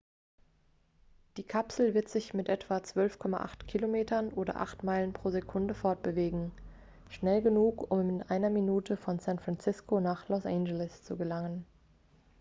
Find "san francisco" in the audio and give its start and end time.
9.19-9.99